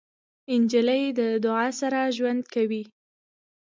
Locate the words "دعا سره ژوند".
1.45-2.43